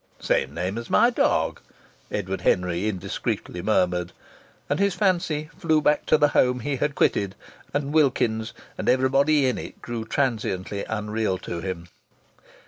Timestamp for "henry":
2.41-2.87